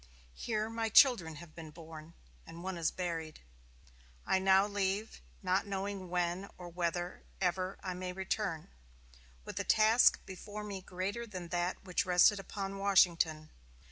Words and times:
Here 0.33 0.67
my 0.67 0.89
children 0.89 1.35
have 1.35 1.53
been 1.53 1.69
born, 1.69 2.15
and 2.47 2.63
one 2.63 2.75
is 2.75 2.89
buried. 2.89 3.39
I 4.25 4.39
now 4.39 4.65
leave, 4.65 5.21
not 5.43 5.67
knowing 5.67 6.09
when 6.09 6.49
or 6.57 6.69
whether 6.69 7.21
ever 7.39 7.77
I 7.83 7.93
may 7.93 8.11
return, 8.11 8.71
with 9.45 9.59
a 9.59 9.63
task 9.63 10.17
before 10.25 10.63
me 10.63 10.81
greater 10.81 11.27
than 11.27 11.49
that 11.49 11.83
which 11.83 12.03
rested 12.07 12.39
upon 12.39 12.79
Washington. 12.79 13.51